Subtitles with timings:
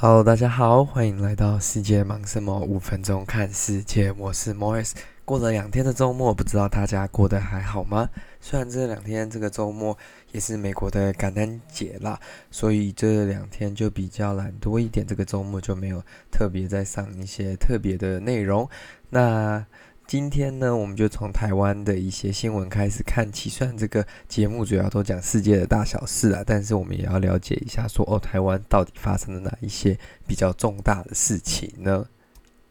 [0.00, 2.60] Hello，大家好，欢迎来到世界忙什么？
[2.60, 4.92] 五分钟看世界，我是 Morris。
[5.24, 8.08] 过了两天的周末，不知道大家过得还好吗？
[8.40, 9.98] 虽然这两天这个周末
[10.30, 12.16] 也是美国的感恩节啦，
[12.48, 15.04] 所以这两天就比较懒多一点。
[15.04, 18.70] 这个周末就没有特别再上一些特别的内容。
[19.10, 19.66] 那
[20.08, 23.50] 今天呢，我们就从台湾的一些新闻开始看起。
[23.50, 32.06] 虽然这个节目主要都讲世界的大小事啊，但是我们也要了解一下说，说哦，台湾到底发生了哪一些比较重大的事情呢？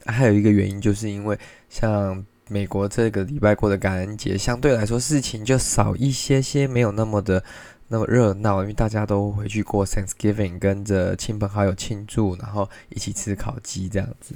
[0.08, 1.38] 还有一个原因，就是因为
[1.70, 7.44] 像美国这个礼拜过的感恩节，相对来说事情就少一些些，没有那么的
[7.88, 14.34] 那么热闹，因为大家都回去过 Thanksgiving，跟着亲朋好友庆祝，然后一起吃烤鸡这样子。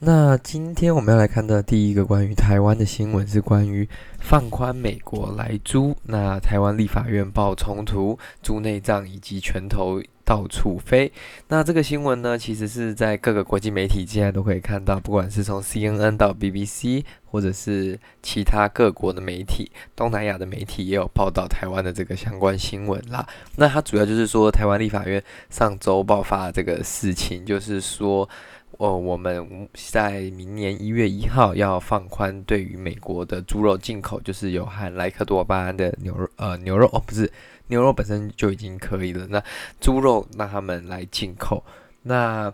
[0.00, 5.96] 那今天我们要来看的第一个关于台湾的新闻是关于放宽美国来租。
[6.02, 11.10] 那台湾立法院爆冲突，猪内脏以及拳头到处飞。
[11.48, 23.26] 那这个新闻呢，其实是在各个国际媒体现在都可以看到，不管是从 CNN 到 BBC，或者是其他各国的媒体，东南亚的媒体也有报道台湾的这个相关新闻啦。
[23.56, 28.28] 那它主要就是说，台湾立法院上周爆发这个事情，就是说。
[28.78, 37.30] 哦，我们在明年一月一号要放宽对于美国的猪肉进口，就是有含莱克多巴胺的牛肉，呃，牛肉哦，不是，
[37.68, 39.26] 牛肉本身就已经可以了。
[39.28, 39.42] 那
[39.80, 41.64] 猪肉让他们来进口，
[42.02, 42.52] 那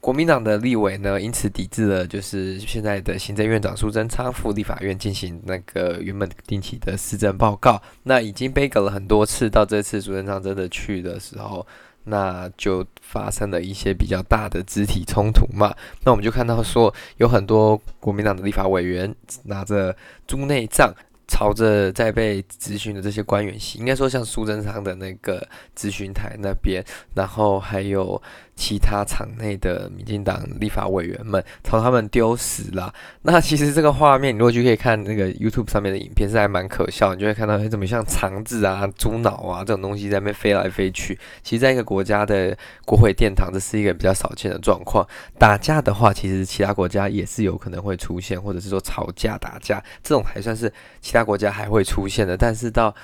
[0.00, 7.82] 国民党的立委呢，因此抵制了，就是现在的行政院长苏贞昌赴立法院进行那个原本定期的施政报告。
[8.04, 11.66] 那已经被隔了很多次，到这次苏贞昌真的去的时候。
[12.04, 15.74] 那就发生了一些比较大的肢体冲突嘛。
[16.04, 19.94] 那我们就看到说，有很多国民党的立法委员拿着
[20.26, 20.94] 猪内脏，
[21.28, 26.82] 朝着在被咨询的这些官员，应该说像苏贞昌的那个咨询台那边，
[27.14, 28.20] 然后还有。
[28.58, 32.92] 其他场内的民进党立法委员们朝他们丢石了。
[33.22, 37.14] 那其实这个画面，你如果去可以看那个 YouTube 上面的影片，是还蛮可笑。
[37.14, 41.16] 你就会看到，哎，怎么像肠子啊、猪脑啊这种东西在那边飞来飞去？
[41.44, 45.06] 其实，在一个国家的国会殿堂，这是一个比较少见的状况。
[45.38, 50.68] 打架的话，其实其他国家也是有可能会出现，或者是说吵架打架这种还算是
[51.00, 52.36] 其他国家还会出现的。
[52.36, 52.94] 但是到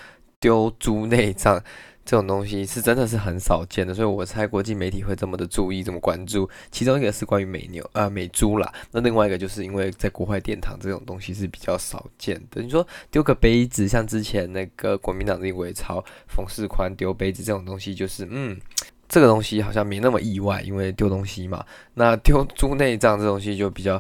[0.40, 1.62] 丢猪内脏。
[2.06, 6.46] 这种东西是真的是很少见的，所以我猜国际媒体会这么的注意，这么关注。
[6.70, 12.60] 其中一个是关于美牛啊、呃、美猪啦，那另外一个就是因为在国会殿堂这种东西是比较少见的。
[12.60, 18.60] 你说丢个杯子，像之前那个国民党立委朝冯世宽丢杯子这种东西，就是嗯，
[19.08, 21.64] 这个东西好像没那么意外，因为丢东西嘛。
[21.94, 23.96] 那丢猪内脏这东西就比较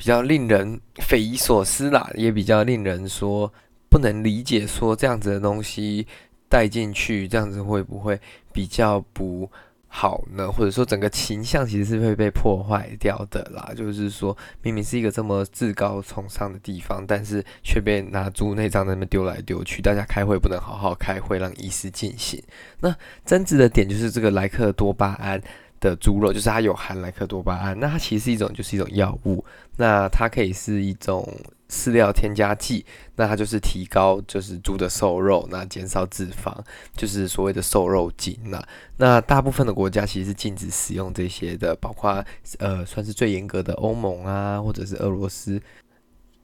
[0.00, 3.52] 比较令人匪夷所思啦，也比较令人说
[3.90, 6.06] 不能理解，说这样子的东西。
[6.50, 8.20] 带进去这样子会不会
[8.52, 9.48] 比较不
[9.86, 10.50] 好呢？
[10.50, 13.72] 或者说整个形象其实是会被破坏掉的啦。
[13.76, 22.42] 就是说明明是一个这么至高崇尚的地方，但是却被拿猪内脏在那边丢来丢去，大家开会不能好好开会，让仪式进行。
[22.80, 22.92] 那
[23.24, 25.40] 争执的点就是这个莱克多巴胺
[25.80, 29.44] 的猪肉，就是它有含莱克多巴胺，那它其实是一种就是一种药物，
[29.76, 31.26] 那它可以是一种。
[31.72, 36.52] 饲料添加剂，那它就是提高就是猪的瘦肉，那减少脂肪，
[36.96, 38.36] 就是所谓的瘦肉精。
[38.42, 38.60] 那
[38.96, 42.24] 那大部分的国家其实是禁止使用这些的，包括
[42.58, 45.62] 呃算是最严格的欧盟啊，或者是俄罗斯。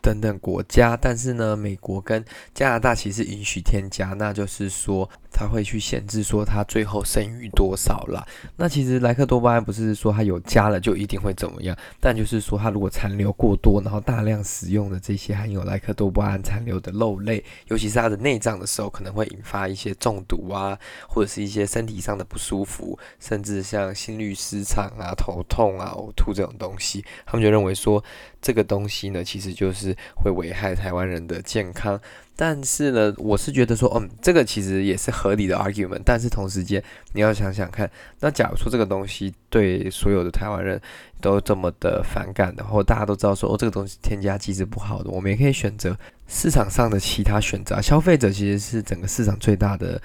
[0.00, 2.24] 等等国家，但是呢，美国跟
[2.54, 8.26] 加拿大其实允许添加，那就是说他会去限制说它最后剩余多少了。
[8.56, 28.02] 那其实莱克多巴胺不是说它有加了就一定会怎么样，但就是说它如果残留过多，然后大量使用的这些含有莱克多巴胺残留的肉类，尤其是它的内脏的时候，可能会引发一些中毒啊，或者是一些身体上的不舒服，甚至像心律失常啊、头痛啊、呕吐这种东西，他们就认为说
[28.40, 29.94] 这个东西呢，其实就是。
[30.14, 32.00] 会危害台湾人的健康，
[32.36, 36.02] 但是呢，我是觉得说，嗯，这个其实也是合理的 argument。
[36.04, 36.80] 但是同时间，
[37.14, 37.90] 你要想想看，
[38.20, 40.80] 那假如说这个东西对所有的台湾人
[41.20, 45.98] 都这么的反感，然后大家都知道说，哦，这个东西添加剂是不好的，我们也可以选择
[46.28, 47.80] 市场上的其他选择。
[47.80, 50.00] 消费者其实是整个市场最大的。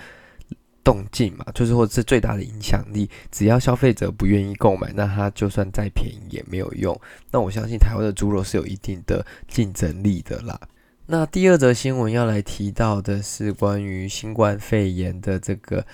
[0.84, 3.08] 动静嘛，就是或者是最大的影响力。
[3.32, 7.00] 只要消费者不愿意购买，那它就算再便宜也没有用。
[7.30, 10.60] 那我相信台湾的猪肉是有一定的竞争力的啦。
[11.12, 15.86] 那第二则新闻要来提到的是关于新冠肺炎的这个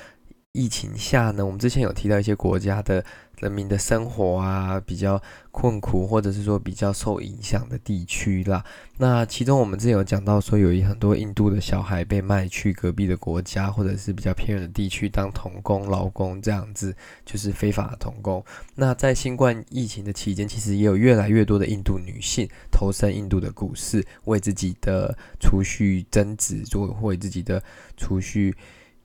[0.57, 3.05] 疫情下呢，我们之前有提到一些国家的。
[3.37, 5.21] 人民的生活啊，比较
[5.51, 8.65] 困苦，或者是说比较受影响的地区啦。
[8.97, 16.95] 那其中我们之前有讲到说，有很多印度的小孩被卖去隔壁的国家，或者是比较偏远的地区当童工、劳工这样子，
[17.27, 18.43] 就是非法的童工。
[18.73, 27.61] 那在新冠疫情的期间，其实也有越来越多的印度女性投身印度的股市，为自己的储蓄增值，做为自己的
[27.95, 28.55] 储蓄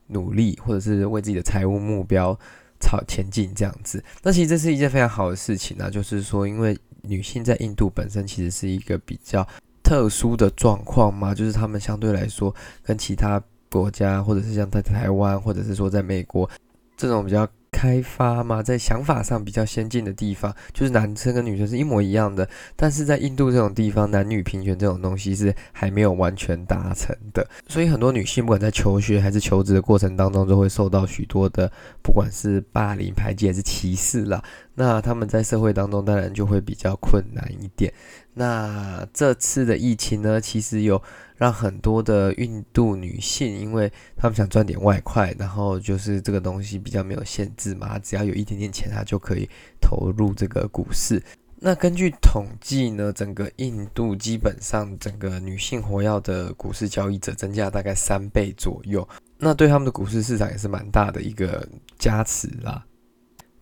[0.07, 2.37] 努力，或者是为自己的财务目标。
[2.85, 9.47] 朝前进这样子，那其实这是一件非常好的事情啊，就是说，因为女性在印度本身其实是一个比较
[9.81, 12.53] 特殊的状况嘛，就是她们相对来说
[12.83, 13.41] 跟其他
[13.71, 16.49] 国家，或者是像在台湾，或者是说在美国
[16.97, 17.47] 这种比较。
[17.73, 22.47] 开发嘛，在想法上比较先进的地方，就是男生跟女生是一模一样的。
[22.75, 27.45] 但是在印度这种地方，男女平权这种东西是还没有完全达成的。
[27.67, 31.69] 所以很多女性不管在求学还是求职的过程当中，都会受到许多的，
[32.03, 34.43] 不管是霸凌、排挤还是歧视啦。
[34.75, 37.93] 那他们在社会当中当然就会比较困难一点。
[38.33, 41.01] 那这次的疫情呢，其实有。
[41.35, 49.49] 让很多的印度女性，因为她们想赚点外快，然后就是这个东西比较没有限制嘛，只要有一点点钱，她就可以
[49.81, 51.21] 投入这个股市。
[51.59, 59.05] 那根据统计呢，整个印度基本上整个女性活跃的股市交易者增加大概三倍左右，
[59.37, 61.67] 那对他们的股市市场也是蛮大的一个
[61.97, 62.85] 加持啦。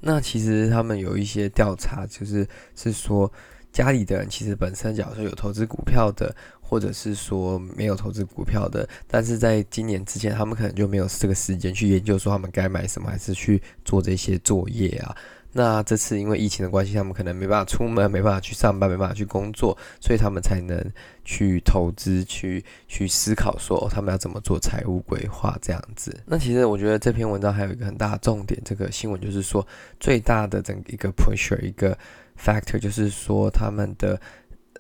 [0.01, 2.45] 那其实他们有一些调查，就是
[2.75, 3.31] 是说
[3.71, 6.35] 家里的人其实本身假如说有投资股票的。
[6.71, 15.13] 或者是说没有投资股票的，但是在今年之前，他们可能就没有这个时间去研究说他们该买什么，还是去做这些作业啊。
[15.53, 20.77] 那这次因为疫情的关系，他们可能没办法出门，没办法去上班，没办法去工作，所以他们才能
[21.23, 26.17] 去投资，去去思考说他们要怎么做财务规划这样子。
[26.25, 29.65] 那其实我觉得这篇文章还有一个很大的重点，这个新闻就是说
[29.99, 31.97] 最大的整一个 pressure 一个
[32.39, 34.19] factor 就是说他们的。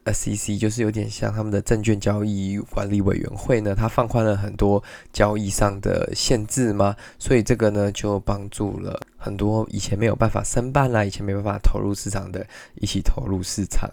[0.05, 4.83] SEC 就是有点像他们的证券交易管理委员会呢，它放宽了很多
[5.13, 12.45] 交易上的限制嘛，所以这个呢就帮助了很多以前没有办法申办啦，以前没办法投入市场的
[12.75, 13.89] 一起投入市场。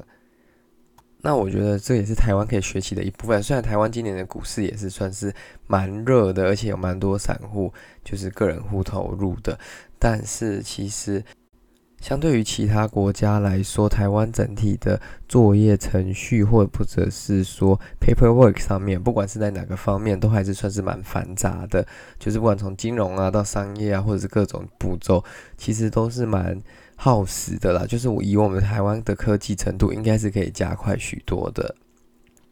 [1.20, 3.42] 那我觉得这也是台湾可以学习的一部分。
[3.42, 5.34] 虽然台湾今年的股市也是算是
[5.66, 7.72] 蛮热的，而且有蛮多散户
[8.04, 9.58] 就是个人户投入的，
[9.98, 11.22] 但是其实。
[12.00, 21.84] 相对于其他国家来说，台湾整体的作业程序，或者或者是说 paperwork 上面，不管是在哪个方面，都还是算是蛮繁杂的。
[22.18, 25.22] 就是不管从金融啊到商业啊，或者是各种步骤，
[25.56, 26.60] 其实都是蛮
[26.96, 27.84] 耗时的啦。
[27.84, 31.74] 就是我以我们台湾的科技程度，应该是可以加快许多的。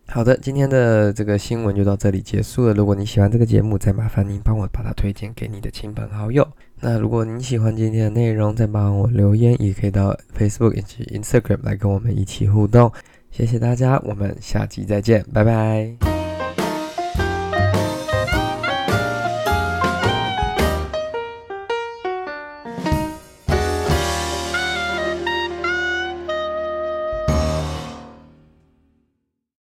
[0.08, 2.72] 好的，今天的这个新闻就到这里结束了。
[2.72, 6.46] 如果你喜欢这个节目，再麻烦您帮我把它推荐给你的亲朋好友。
[6.80, 12.90] 那如果您喜欢今天的内容，再帮我留言，也可以到 Facebook 以及 Instagram 来跟我们一起互动。
[13.30, 16.15] 谢谢大家，我们下期再见，拜拜。